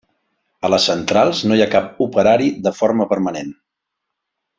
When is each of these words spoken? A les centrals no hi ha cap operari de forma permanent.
A 0.67 0.71
les 0.73 0.87
centrals 0.91 1.41
no 1.51 1.57
hi 1.59 1.61
ha 1.65 1.69
cap 1.75 2.01
operari 2.07 2.47
de 2.69 2.73
forma 2.79 3.07
permanent. 3.13 3.53